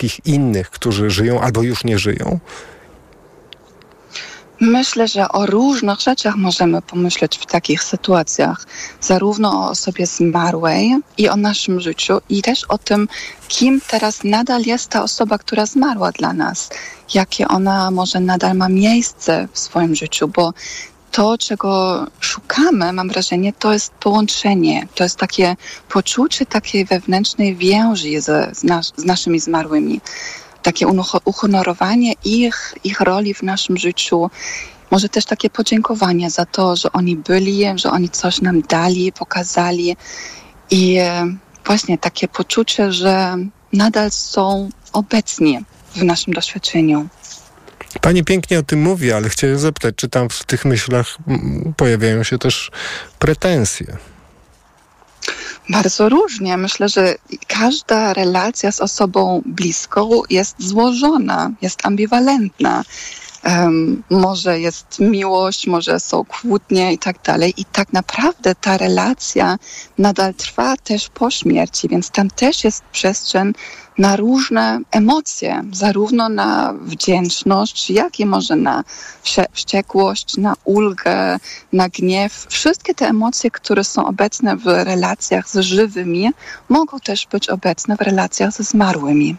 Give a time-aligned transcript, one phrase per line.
[0.00, 2.38] wszystkich innych, którzy żyją albo już nie żyją?
[4.60, 8.66] Myślę, że o różnych rzeczach możemy pomyśleć w takich sytuacjach,
[9.00, 13.08] zarówno o osobie zmarłej i o naszym życiu, i też o tym,
[13.48, 16.70] kim teraz nadal jest ta osoba, która zmarła dla nas,
[17.14, 20.52] jakie ona może nadal ma miejsce w swoim życiu, bo
[21.10, 25.56] to, czego szukamy, mam wrażenie, to jest połączenie, to jest takie
[25.88, 30.00] poczucie takiej wewnętrznej więzi z, nas, z naszymi zmarłymi
[30.62, 30.86] takie
[31.24, 34.30] uhonorowanie ich, ich roli w naszym życiu.
[34.90, 39.96] Może też takie podziękowanie za to, że oni byli, że oni coś nam dali, pokazali.
[40.70, 41.26] I e,
[41.64, 43.36] właśnie takie poczucie, że
[43.72, 45.58] nadal są obecni
[45.94, 47.08] w naszym doświadczeniu.
[48.00, 51.16] Pani pięknie o tym mówi, ale chciałem zapytać, czy tam w tych myślach
[51.76, 52.70] pojawiają się też
[53.18, 53.96] pretensje?
[55.68, 56.56] Bardzo różnie.
[56.56, 57.14] Myślę, że
[57.48, 62.84] każda relacja z osobą bliską jest złożona, jest ambiwalentna.
[63.44, 67.54] Um, może jest miłość, może są kłótnie i tak dalej.
[67.56, 69.58] I tak naprawdę ta relacja
[69.98, 73.52] nadal trwa też po śmierci, więc tam też jest przestrzeń
[73.98, 78.84] na różne emocje, zarówno na wdzięczność, jak i może na
[79.52, 81.38] wściekłość, na ulgę,
[81.72, 82.46] na gniew.
[82.48, 86.30] Wszystkie te emocje, które są obecne w relacjach z żywymi,
[86.68, 89.36] mogą też być obecne w relacjach ze zmarłymi.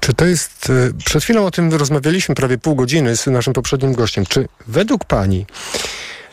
[0.00, 3.92] Czy to jest, e, przed chwilą o tym rozmawialiśmy prawie pół godziny z naszym poprzednim
[3.92, 4.26] gościem.
[4.26, 5.46] Czy według Pani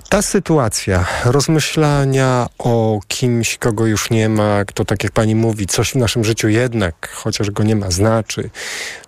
[0.09, 5.91] ta sytuacja rozmyślania o kimś, kogo już nie ma, kto tak jak pani mówi, coś
[5.91, 8.49] w naszym życiu jednak, chociaż go nie ma, znaczy,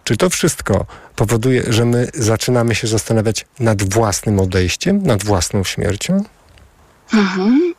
[0.04, 6.24] czy to wszystko powoduje, że my zaczynamy się zastanawiać nad własnym odejściem, nad własną śmiercią?
[7.14, 7.74] Mhm.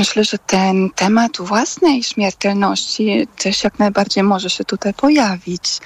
[0.00, 5.78] Myślę, że ten temat własnej śmiertelności też jak najbardziej może się tutaj pojawić.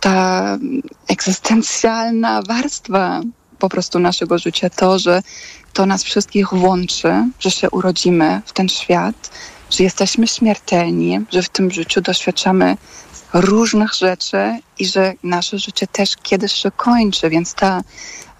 [0.00, 0.58] Ta
[1.08, 3.20] egzystencjalna warstwa
[3.58, 5.22] po prostu naszego życia, to, że
[5.72, 9.30] to nas wszystkich łączy, że się urodzimy w ten świat,
[9.70, 12.76] że jesteśmy śmiertelni, że w tym życiu doświadczamy
[13.32, 17.82] różnych rzeczy i że nasze życie też kiedyś się kończy, więc ta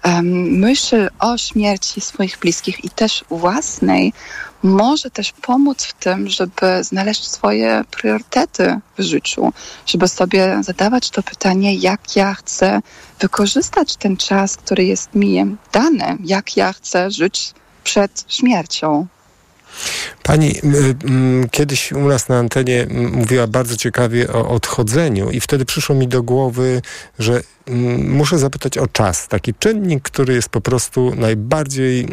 [0.05, 0.25] um,
[0.59, 4.13] myśl o śmierci swoich bliskich i też własnej
[4.63, 9.53] może też pomóc w tym, żeby znaleźć swoje priorytety w życiu,
[9.85, 12.81] żeby sobie zadawać to pytanie, jak ja chcę
[13.19, 19.07] wykorzystać ten czas, który jest mi dany, jak ja chcę żyć przed śmiercią.
[20.23, 20.55] Pani
[21.51, 26.23] kiedyś u nas na antenie mówiła bardzo ciekawie o odchodzeniu i wtedy przyszło mi do
[26.23, 26.81] głowy,
[27.19, 27.41] że
[27.97, 29.27] muszę zapytać o czas.
[29.27, 32.07] Taki czynnik, który jest po prostu najbardziej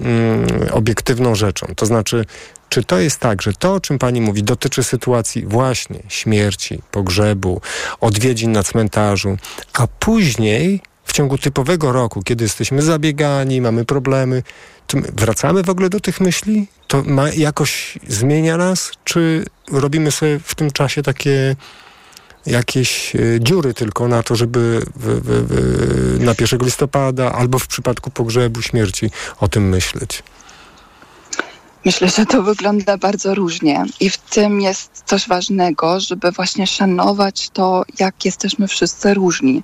[0.73, 1.67] obiektywną rzeczą.
[1.77, 2.25] To znaczy,
[2.69, 7.61] czy to jest tak, że to, o czym pani mówi, dotyczy sytuacji właśnie śmierci, pogrzebu,
[8.01, 9.37] odwiedzin na cmentarzu,
[9.73, 10.81] a później
[11.19, 14.43] ciągu typowego roku, kiedy jesteśmy zabiegani, mamy problemy,
[14.95, 16.67] wracamy w ogóle do tych myśli?
[16.87, 18.91] To ma, jakoś zmienia nas?
[19.05, 21.57] Czy robimy sobie w tym czasie takie
[22.47, 27.67] jakieś e, dziury tylko na to, żeby w, w, w, na 1 listopada albo w
[27.67, 30.23] przypadku pogrzebu, śmierci o tym myśleć?
[31.84, 37.50] Myślę, że to wygląda bardzo różnie i w tym jest coś ważnego, żeby właśnie szanować
[37.50, 39.62] to, jak jesteśmy wszyscy różni.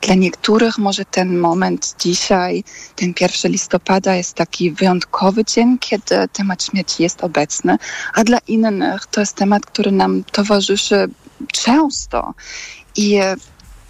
[0.00, 2.64] Dla niektórych może ten moment dzisiaj,
[2.96, 7.78] ten 1 listopada jest taki wyjątkowy dzień, kiedy temat śmierci jest obecny,
[8.14, 11.08] a dla innych to jest temat, który nam towarzyszy
[11.52, 12.34] często.
[12.96, 13.20] I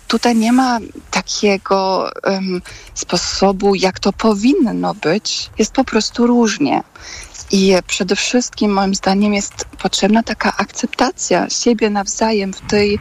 [0.08, 0.78] tutaj nie ma
[1.10, 2.62] takiego um,
[2.94, 5.50] sposobu, jak to powinno być.
[5.58, 6.82] Jest po prostu różnie.
[7.50, 12.98] I przede wszystkim moim zdaniem jest potrzebna taka akceptacja siebie nawzajem w tej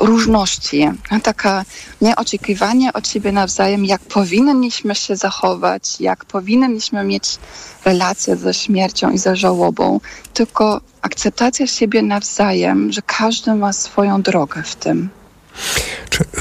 [0.00, 0.90] różności,
[1.22, 1.64] taka
[2.00, 7.38] nieoczekiwanie od siebie nawzajem, jak powinniśmy się zachować, jak powinniśmy mieć
[7.84, 10.00] relacje ze śmiercią i ze żałobą,
[10.34, 15.08] tylko akceptacja siebie nawzajem, że każdy ma swoją drogę w tym.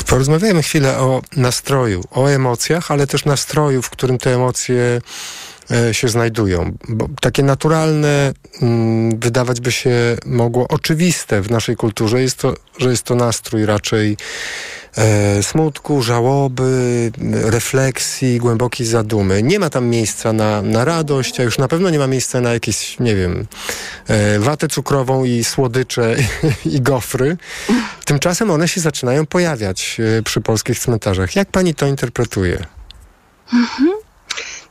[0.05, 5.01] Porozmawiajmy chwilę o nastroju, o emocjach, ale też nastroju, w którym te emocje
[5.91, 6.77] się znajdują.
[6.89, 12.89] Bo takie naturalne, mm, wydawać by się mogło oczywiste w naszej kulturze jest to, że
[12.89, 14.17] jest to nastrój raczej
[14.97, 19.43] e, smutku, żałoby, refleksji, głębokiej zadumy.
[19.43, 22.53] Nie ma tam miejsca na, na radość, a już na pewno nie ma miejsca na
[22.53, 23.47] jakieś, nie wiem,
[24.07, 26.15] e, watę cukrową i słodycze
[26.75, 27.37] i gofry.
[28.05, 31.35] Tymczasem one się zaczynają pojawiać e, przy polskich cmentarzach.
[31.35, 32.65] Jak pani to interpretuje?
[33.53, 33.94] Mhm.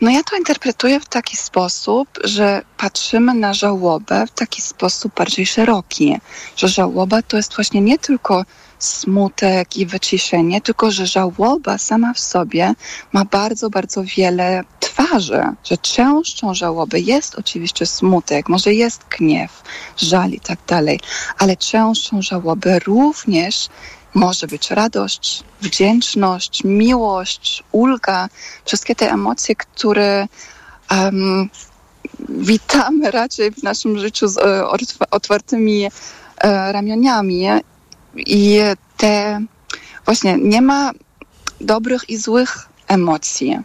[0.05, 5.47] No ja to interpretuję w taki sposób, że patrzymy na żałobę w taki sposób bardziej
[5.47, 6.19] szeroki,
[6.56, 8.45] że żałoba to jest właśnie nie tylko
[8.79, 12.75] smutek i wyciszenie, tylko że żałoba sama w sobie
[13.12, 19.62] ma bardzo, bardzo wiele twarzy, że częścią żałoby jest oczywiście smutek, może jest gniew,
[19.97, 21.01] żal i tak dalej,
[21.39, 23.69] ale częścią żałoby również
[24.14, 28.28] może być radość, wdzięczność, miłość, ulga,
[28.64, 30.28] wszystkie te emocje, które
[30.90, 31.49] um,
[32.28, 34.69] witamy raczej w naszym życiu z e,
[35.11, 37.46] otwartymi e, ramionami.
[38.16, 38.58] I
[38.96, 39.40] te
[40.05, 40.93] właśnie nie ma
[41.60, 43.58] dobrych i złych emocji.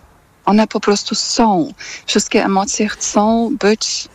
[0.45, 1.73] One po prostu są.
[2.05, 4.07] Wszystkie emocje chcą być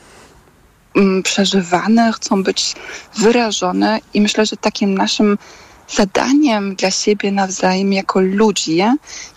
[0.96, 2.74] mm, przeżywane, chcą być
[3.18, 5.38] wyrażone i myślę, że takim naszym
[5.88, 8.76] zadaniem dla siebie nawzajem jako ludzi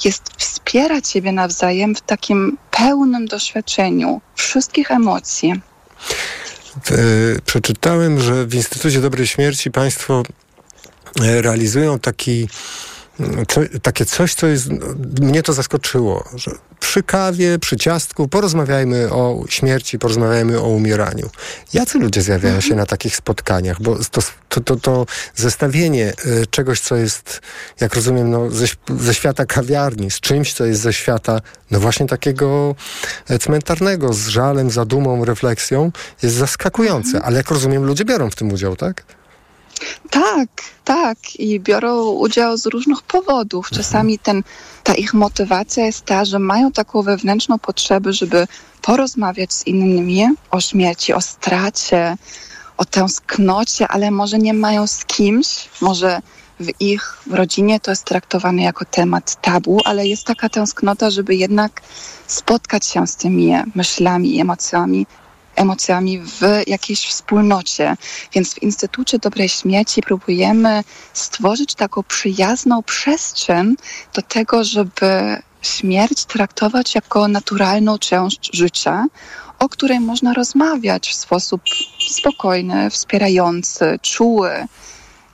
[0.05, 5.61] jest wspierać siebie nawzajem w takim pełnym doświadczeniu wszystkich emocji.
[7.45, 10.23] Przeczytałem, że w Instytucie Dobrej Śmierci Państwo
[11.21, 12.47] e, realizują taki
[13.47, 14.69] co, takie coś, co jest,
[15.21, 16.51] mnie to zaskoczyło, że
[16.87, 21.29] przy kawie, przy ciastku porozmawiajmy o śmierci, porozmawiajmy o umieraniu.
[21.73, 23.81] Jacy ludzie zjawiają się na takich spotkaniach?
[23.81, 25.05] Bo to, to, to, to
[25.35, 27.41] zestawienie y, czegoś, co jest,
[27.79, 28.65] jak rozumiem, no, ze,
[28.99, 31.41] ze świata kawiarni, z czymś, co jest ze świata,
[31.71, 32.75] no właśnie takiego
[33.29, 35.91] e, cmentarnego, z żalem, zadumą, refleksją,
[36.23, 37.09] jest zaskakujące.
[37.09, 37.25] Mhm.
[37.25, 39.16] Ale jak rozumiem, ludzie biorą w tym udział, tak?
[40.09, 40.49] Tak,
[40.83, 41.17] tak.
[41.39, 43.69] I biorą udział z różnych powodów.
[43.69, 44.43] Czasami ten,
[44.83, 48.47] ta ich motywacja jest ta, że mają taką wewnętrzną potrzebę, żeby
[48.81, 52.17] porozmawiać z innymi o śmierci, o stracie,
[52.77, 56.21] o tęsknocie, ale może nie mają z kimś, może
[56.59, 61.35] w ich w rodzinie to jest traktowane jako temat tabu, ale jest taka tęsknota, żeby
[61.35, 61.81] jednak
[62.27, 65.05] spotkać się z tymi myślami i emocjami
[65.57, 67.97] emocjami w jakiejś wspólnocie.
[68.33, 70.83] Więc w Instytucie Dobrej Śmierci próbujemy
[71.13, 73.75] stworzyć taką przyjazną przestrzeń
[74.13, 79.05] do tego, żeby śmierć traktować jako naturalną część życia,
[79.59, 81.61] o której można rozmawiać w sposób
[82.09, 84.51] spokojny, wspierający, czuły.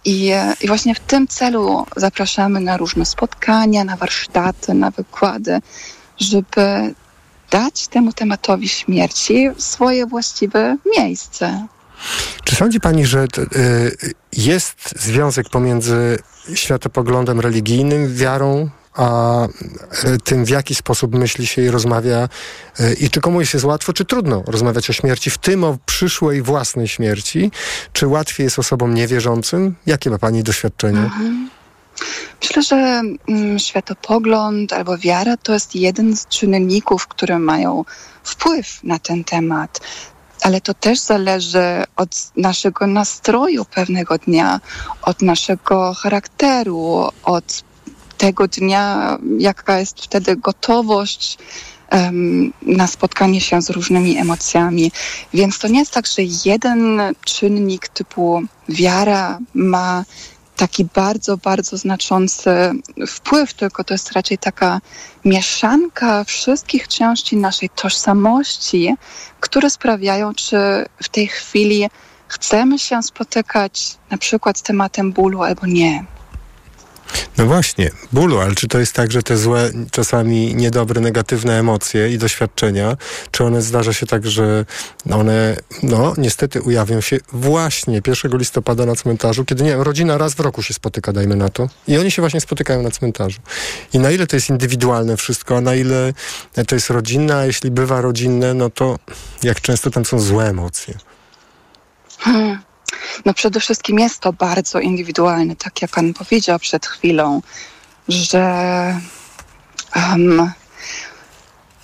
[0.06, 0.31] I,
[0.62, 5.60] I, właśnie w tym celu zapraszamy na różne spotkania, na warsztaty, na wykłady,
[6.19, 6.94] żeby
[7.54, 11.68] dać temu tematowi śmierci swoje właściwe miejsce.
[12.44, 16.18] Czy sądzi Pani, że y, jest związek pomiędzy
[16.54, 22.30] światopoglądem religijnym, wiarą, a y, tym, w jaki sposób myśli się i rozmawia
[22.80, 26.42] y, i czy komuś jest łatwo, czy trudno rozmawiać o śmierci, w tym o przyszłej
[26.42, 27.52] własnej śmierci?
[27.94, 29.76] Czy łatwiej jest osobom niewierzącym?
[29.86, 31.00] Jakie ma Pani doświadczenie?
[31.00, 31.50] Mhm.
[32.42, 37.86] Myślę, że mm, światopogląd albo wiara to jest jeden z czynników, które mają
[38.24, 39.80] wpływ na ten temat.
[40.42, 44.60] Ale to też zależy od naszego nastroju pewnego dnia,
[45.01, 47.63] od naszego charakteru, od
[48.18, 51.38] tego dnia, jaka jest wtedy gotowość
[51.92, 54.92] um, na spotkanie się z różnymi emocjami.
[55.34, 60.04] Więc to nie jest tak, że jeden czynnik typu wiara ma
[60.63, 62.50] taki bardzo, bardzo znaczący
[63.07, 64.81] wpływ, tylko to jest raczej taka
[65.25, 68.95] mieszanka wszystkich części naszej tożsamości,
[69.39, 70.57] które sprawiają, czy
[71.04, 71.89] w tej chwili
[72.27, 76.06] chcemy się spotykać na przykład z tematem bólu albo nie.
[77.38, 82.09] No właśnie, bólu, ale czy to jest tak, że te złe, czasami niedobre, negatywne emocje
[82.09, 82.97] i doświadczenia,
[83.31, 84.66] czy one zdarza się tak, że
[85.11, 90.33] one, no niestety ujawnią się właśnie 1 listopada na cmentarzu, kiedy, nie wiem, rodzina raz
[90.33, 93.40] w roku się spotyka, dajmy na to, i oni się właśnie spotykają na cmentarzu.
[93.94, 96.13] I na ile to jest indywidualne wszystko, a na ile
[96.68, 98.99] to jest rodzinne, a jeśli bywa rodzinne, no to
[99.44, 100.97] jak często tam są złe emocje.
[102.19, 102.72] Hmm.
[103.26, 107.42] No przede wszystkim jest to bardzo indywidualne, tak jak pan powiedział przed chwilą,
[108.07, 108.44] że
[109.95, 110.52] um,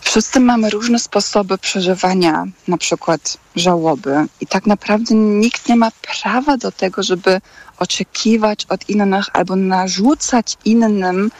[0.02, 4.26] wszyscy mamy różne sposoby przeżywania na przykład żałoby.
[4.42, 7.42] I tak naprawdę nikt nie ma prawa do tego, żeby
[7.78, 11.32] oczekiwać od innych albo narzucać innym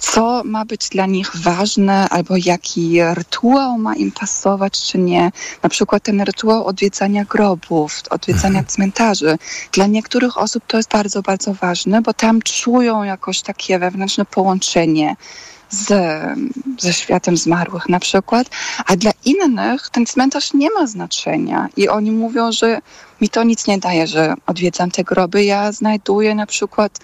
[0.00, 5.32] co ma być dla nich ważne, albo jaki rytuał ma im pasować, czy nie.
[5.62, 8.66] Na przykład ten rytuał odwiedzania grobów, odwiedzania mhm.
[8.66, 9.38] cmentarzy.
[9.72, 15.16] Dla niektórych osób to jest bardzo, bardzo ważne, bo tam czują jakoś takie wewnętrzne połączenie
[15.70, 15.92] z,
[16.78, 18.50] ze światem zmarłych na przykład,
[18.86, 22.80] a dla innych ten cmentarz nie ma znaczenia i oni mówią, że
[23.20, 25.44] mi to nic nie daje, że odwiedzam te groby.
[25.44, 26.98] Ja znajduję na przykład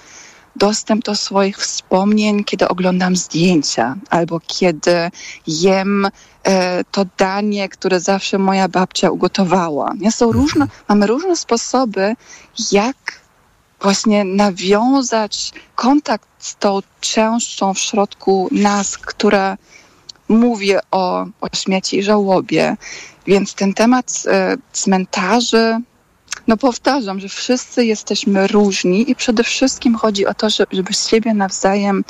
[0.57, 5.11] dostęp do swoich wspomnień, kiedy oglądam zdjęcia albo kiedy
[5.47, 6.09] jem
[6.45, 9.93] e, to danie, które zawsze moja babcia ugotowała.
[9.99, 10.13] Nie?
[10.13, 10.43] Są Mhm.
[10.43, 12.15] różne, mamy różne sposoby,
[12.73, 12.97] jak
[13.81, 19.57] właśnie nawiązać kontakt z tą częścią w środku nas, która
[20.29, 22.77] mówi o, o śmieci i żałobie.
[23.27, 25.81] Więc ten temat e, cmentarzy,
[26.47, 32.05] no powtarzam, że wszyscy jesteśmy różni i przede wszystkim chodzi o to, żeby, siebie nawzajem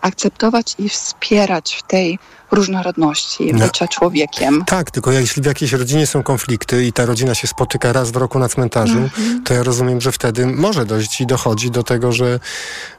[0.00, 2.18] akceptować i wspierać w tej
[2.50, 3.58] różnorodności, No.
[3.66, 4.64] bycia człowiekiem.
[4.66, 8.16] Tak, tylko jeśli w jakiejś rodzinie są konflikty i ta rodzina się spotyka raz w
[8.16, 9.42] roku na cmentarzu, Mhm.
[9.44, 12.40] to ja rozumiem, że wtedy może dojść i dochodzi do tego, że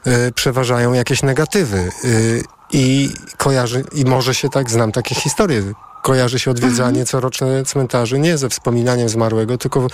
[0.06, 1.90] y, przeważają jakieś negatywy.
[2.04, 5.62] Y, I kojarzy, i może się tak, znam takie historie,
[6.02, 7.06] kojarzy się odwiedzanie Mhm.
[7.06, 9.86] coroczne cmentarzy nie ze wspominaniem zmarłego, tylko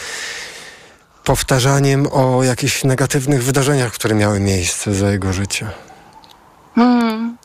[1.30, 5.70] powtarzaniem o jakichś negatywnych wydarzeniach, które miały miejsce za jego życia.
[6.75, 7.37] Hmm.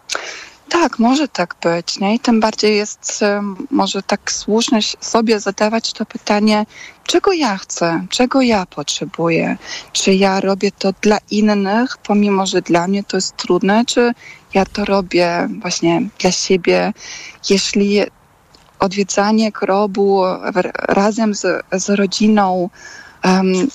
[0.69, 1.99] Tak, może tak być.
[1.99, 2.15] Nie?
[2.15, 3.23] I tym bardziej jest
[3.71, 6.65] może tak słuszne sobie zadawać to pytanie,
[7.03, 9.57] czego ja chcę, czego ja potrzebuję.
[9.93, 14.11] Czy ja robię to dla innych, pomimo że dla mnie to jest trudne, czy
[14.53, 16.93] ja to robię właśnie dla siebie.
[17.49, 18.03] Jeśli
[18.79, 20.23] odwiedzanie grobu
[20.87, 22.69] razem z, z rodziną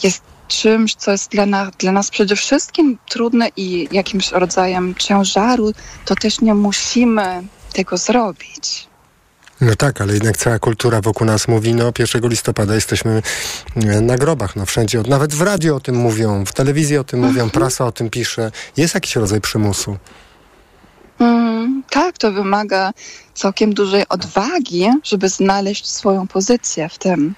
[0.02, 5.73] jest czymś, co jest dla, na, dla nas przede wszystkim trudne i jakimś rodzajem ciężaru,
[6.04, 7.42] to też nie musimy
[7.73, 8.90] tego zrobić.
[9.61, 13.23] No tak, ale jednak cała kultura wokół nas mówi, no 1 listopada jesteśmy
[13.76, 17.21] e, na grobach, no wszędzie, nawet w radio o tym mówią, w telewizji o tym
[17.21, 18.52] mówią, prasa o tym pisze.
[18.76, 19.97] Jest jakiś rodzaj przymusu.
[21.19, 22.92] Mm, tak, to wymaga
[23.35, 27.35] całkiem dużej odwagi, żeby znaleźć swoją pozycję w tym.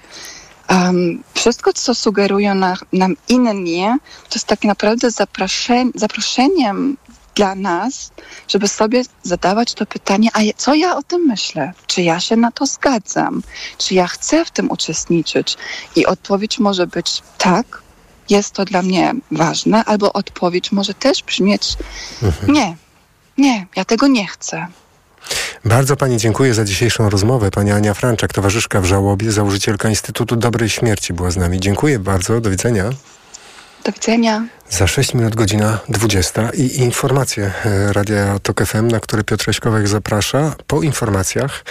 [0.69, 3.85] Um, wszystko, co sugerują na, nam inni,
[4.29, 6.97] to jest tak naprawdę zaproszeń, zaproszeniem
[7.35, 8.11] dla nas,
[8.47, 11.73] żeby sobie zadawać to pytanie, a co ja o tym myślę?
[11.87, 13.43] Czy ja się na to zgadzam?
[13.77, 15.57] Czy ja chcę w tym uczestniczyć?
[15.95, 17.81] I odpowiedź może być tak,
[18.29, 21.77] jest to dla mnie ważne, albo odpowiedź może też brzmieć
[22.47, 22.75] nie,
[23.37, 24.67] nie, ja tego nie chcę.
[25.65, 27.51] Bardzo Pani dziękuję za dzisiejszą rozmowę.
[27.51, 31.59] Pani Ania Franczak, towarzyszka w żałobie, założycielka Instytutu Dobrej Śmierci była z nami.
[31.59, 32.89] Dziękuję bardzo, do widzenia.
[33.85, 34.47] Do widzenia.
[34.69, 39.87] Za 6 minut godzina 20 i informacje e, Radia Tok FM, na które Piotr Śkowek
[39.87, 40.55] zaprasza.
[40.67, 41.65] Po informacjach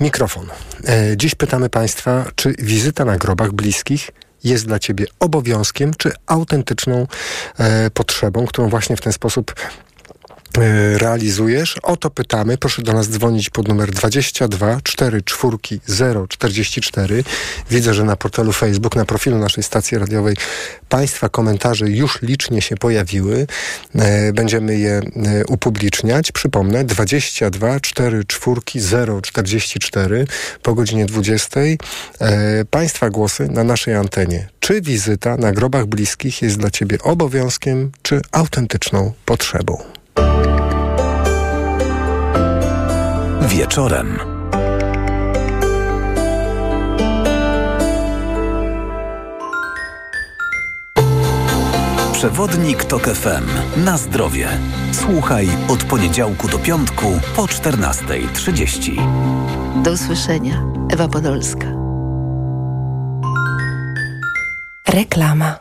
[0.00, 0.46] mikrofon.
[0.88, 4.10] E, Dziś pytamy Państwa, czy wizyta na grobach bliskich
[4.44, 7.06] jest dla Ciebie obowiązkiem, czy autentyczną
[7.58, 9.54] e, potrzebą, którą właśnie w ten sposób
[10.96, 11.78] realizujesz?
[11.82, 12.58] O to pytamy.
[12.58, 15.78] Proszę do nas dzwonić pod numer 22 44
[16.28, 17.24] 044.
[17.70, 20.36] Widzę, że na portalu Facebook, na profilu naszej stacji radiowej
[20.88, 23.46] Państwa komentarze już licznie się pojawiły.
[23.94, 25.02] E, Będziemy je e,
[25.46, 26.32] upubliczniać.
[26.32, 30.26] Przypomnę, 22 44 044
[30.62, 31.60] po godzinie 20.
[31.60, 34.48] E, Państwa głosy na naszej antenie.
[34.60, 39.97] Czy wizyta na grobach bliskich jest dla Ciebie obowiązkiem, czy autentyczną potrzebą?
[43.48, 44.18] Wieczorem.
[52.12, 53.44] Przewodnik TOK FM.
[53.84, 54.48] Na zdrowie.
[54.92, 59.82] Słuchaj od poniedziałku do piątku po 14.30.
[59.82, 60.62] Do usłyszenia.
[60.92, 61.66] Ewa Podolska.
[64.88, 65.58] Reklama.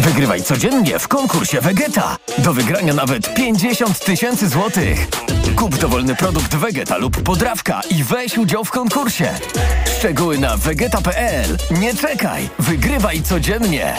[0.00, 2.16] Wygrywaj codziennie w konkursie Vegeta.
[2.38, 5.06] Do wygrania nawet 50 tysięcy złotych.
[5.54, 9.34] Kup dowolny produkt Vegeta lub podrawka i weź udział w konkursie.
[9.98, 11.56] Szczegóły na vegeta.pl.
[11.70, 13.94] Nie czekaj, wygrywaj codziennie.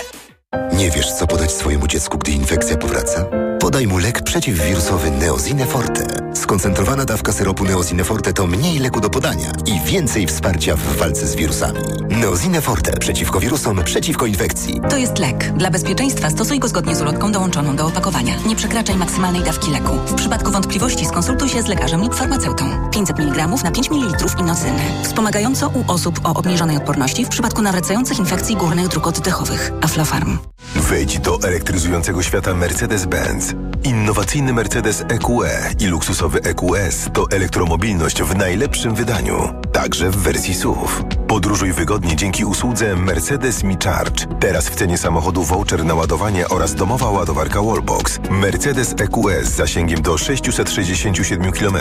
[0.74, 3.26] Nie wiesz, co podać swojemu dziecku, gdy infekcja powraca?
[3.60, 6.27] Podaj mu lek przeciwwirusowy Neozine Forte.
[6.38, 11.28] Skoncentrowana dawka syropu Neozine Forte to mniej leku do podania i więcej wsparcia w walce
[11.28, 11.80] z wirusami.
[12.10, 14.82] Neozine Forte przeciwko wirusom, przeciwko infekcji.
[14.90, 15.54] To jest lek.
[15.54, 18.34] Dla bezpieczeństwa stosuj go zgodnie z ulotką dołączoną do opakowania.
[18.48, 19.94] Nie przekraczaj maksymalnej dawki leku.
[20.08, 22.90] W przypadku wątpliwości skonsultuj się z lekarzem lub farmaceutą.
[22.92, 24.82] 500 mg na 5 ml inocyny.
[25.04, 29.72] Wspomagająco u osób o obniżonej odporności w przypadku nawracających infekcji górnych dróg oddechowych.
[29.82, 30.38] Aflofarm.
[30.76, 33.56] Wejdź do elektryzującego świata Mercedes-Benz.
[33.84, 40.88] Innowacyjny Mercedes EQE i luksusowy EQS to elektromobilność w najlepszym wydaniu, także w wersji SUV.
[41.28, 44.26] Podróżuj wygodnie dzięki usłudze Mercedes Me Charge.
[44.40, 48.20] Teraz w cenie samochodu voucher na ładowanie oraz domowa ładowarka Wallbox.
[48.30, 51.78] Mercedes EQS z zasięgiem do 667 km.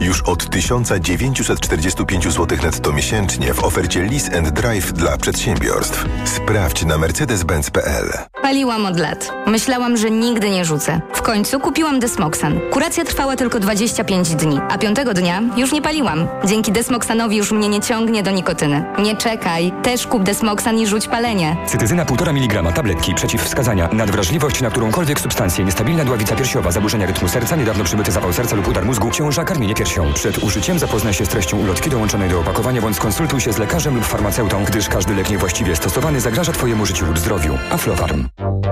[0.00, 6.06] Już od 1945 zł netto miesięcznie w ofercie Lease and Drive dla przedsiębiorstw.
[6.24, 8.12] Sprawdź na mercedes-benz.pl.
[8.42, 9.32] Paliłam od lat.
[9.46, 11.00] Myślałam, że nigdy nie rzucę.
[11.14, 12.60] W końcu kupiłam Desmoxan.
[12.70, 16.28] Kuracja trwała tylko 25 dni, a piątego dnia już nie paliłam.
[16.44, 18.89] Dzięki Desmoxanowi już mnie nie ciągnie do nikotyny.
[18.98, 21.56] Nie czekaj, też kup Desmoxan i rzuć palenie.
[21.66, 23.88] Cytyzyna 1,5 mg tabletki przeciwwskazania.
[23.92, 25.64] Nadwrażliwość na którąkolwiek substancję.
[25.64, 26.72] Niestabilna dławica piersiowa.
[26.72, 27.56] Zaburzenia rytmu serca.
[27.56, 29.10] Niedawno przybyty zapał serca lub udar mózgu.
[29.10, 29.44] Ciąża.
[29.44, 30.12] Karmienie piersią.
[30.12, 33.94] Przed użyciem zapoznaj się z treścią ulotki dołączonej do opakowania bądź skonsultuj się z lekarzem
[33.94, 37.58] lub farmaceutą, gdyż każdy lek niewłaściwie stosowany zagraża Twojemu życiu lub zdrowiu.
[37.70, 38.28] Aflofarm.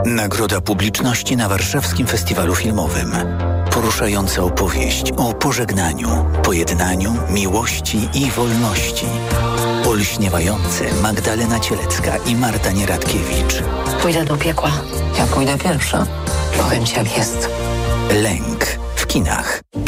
[0.07, 3.13] Nagroda publiczności na Warszawskim Festiwalu Filmowym.
[3.71, 6.09] Poruszająca opowieść o pożegnaniu,
[6.43, 9.07] pojednaniu, miłości i wolności.
[9.99, 13.63] Olśniewający Magdalena Cielecka i Marta Nieradkiewicz.
[14.03, 14.71] Pójdę do piekła.
[15.19, 16.07] Ja pójdę pierwsza.
[16.59, 17.51] Powiem ci jak jest.
[18.23, 18.65] Lęk
[18.97, 19.61] w kinach.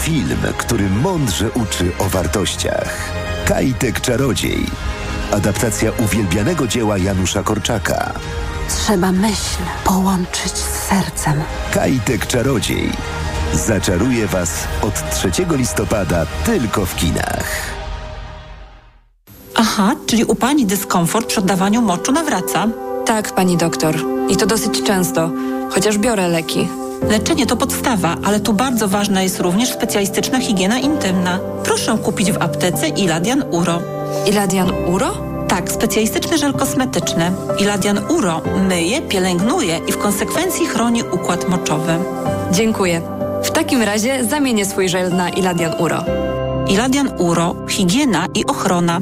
[0.00, 2.94] Film, który mądrze uczy o wartościach.
[3.44, 4.66] Kajtek Czarodziej.
[5.32, 8.12] Adaptacja uwielbianego dzieła Janusza Korczaka.
[8.68, 11.42] Trzeba myśl połączyć z sercem.
[11.74, 12.92] Kajtek Czarodziej.
[13.52, 17.44] Zaczaruje Was od 3 listopada tylko w kinach.
[19.54, 22.68] Aha, czyli u pani dyskomfort przy oddawaniu moczu nawraca?
[23.06, 23.96] Tak, pani doktor.
[24.28, 25.30] I to dosyć często,
[25.70, 26.68] chociaż biorę leki.
[27.02, 31.38] Leczenie to podstawa, ale tu bardzo ważna jest również specjalistyczna higiena intymna.
[31.64, 33.80] Proszę kupić w aptece Iladian Uro.
[34.26, 35.28] Iladian Uro?
[35.48, 37.32] Tak, specjalistyczny żel kosmetyczny.
[37.58, 41.92] Iladian Uro myje, pielęgnuje i w konsekwencji chroni układ moczowy.
[42.52, 43.02] Dziękuję.
[43.42, 46.04] W takim razie zamienię swój żel na Iladian Uro.
[46.68, 49.00] Iladian Uro, higiena i ochrona.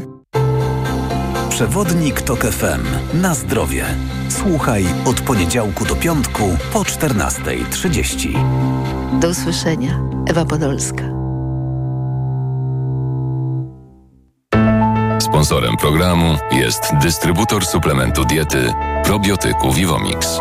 [1.57, 2.83] Przewodnik TOK FM.
[3.23, 3.85] Na zdrowie.
[4.29, 9.19] Słuchaj od poniedziałku do piątku po 14.30.
[9.21, 10.01] Do usłyszenia.
[10.29, 11.05] Ewa Podolska.
[15.21, 18.73] Sponsorem programu jest dystrybutor suplementu diety
[19.05, 20.41] probiotyku Vivomix.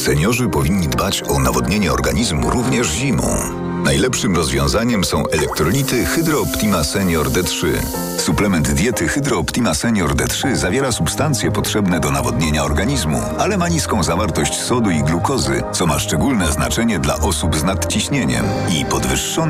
[0.01, 3.23] Seniorzy powinni dbać o nawodnienie organizmu również zimą.
[3.83, 7.67] Najlepszym rozwiązaniem są elektrolity Hydro Optima Senior D3.
[8.17, 14.03] Suplement diety Hydro Optima Senior D3 zawiera substancje potrzebne do nawodnienia organizmu, ale ma niską
[14.03, 18.45] zawartość sodu i glukozy, co ma szczególne znaczenie dla osób z nadciśnieniem
[18.79, 19.41] i podwyższonym